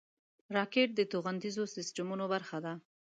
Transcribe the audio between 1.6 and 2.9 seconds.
سیسټمونو برخه ده